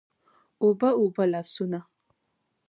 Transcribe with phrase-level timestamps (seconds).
[0.63, 1.79] اوبه، اوبه لاسونه